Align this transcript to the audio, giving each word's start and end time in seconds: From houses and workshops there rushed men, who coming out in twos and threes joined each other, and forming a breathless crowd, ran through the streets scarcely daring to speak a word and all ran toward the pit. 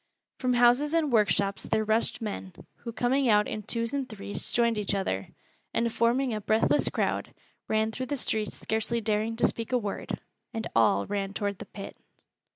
From 0.39 0.53
houses 0.53 0.95
and 0.95 1.11
workshops 1.13 1.61
there 1.61 1.83
rushed 1.85 2.23
men, 2.23 2.53
who 2.77 2.91
coming 2.91 3.29
out 3.29 3.47
in 3.47 3.61
twos 3.61 3.93
and 3.93 4.09
threes 4.09 4.51
joined 4.51 4.79
each 4.79 4.95
other, 4.95 5.27
and 5.75 5.93
forming 5.93 6.33
a 6.33 6.41
breathless 6.41 6.89
crowd, 6.89 7.35
ran 7.67 7.91
through 7.91 8.07
the 8.07 8.17
streets 8.17 8.59
scarcely 8.59 8.99
daring 8.99 9.35
to 9.35 9.45
speak 9.45 9.71
a 9.71 9.77
word 9.77 10.19
and 10.55 10.65
all 10.75 11.05
ran 11.05 11.33
toward 11.33 11.59
the 11.59 11.67
pit. 11.67 11.97